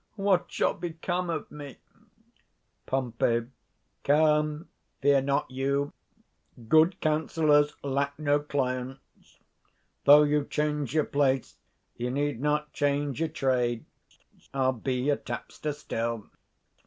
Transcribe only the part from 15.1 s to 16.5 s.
tapster still.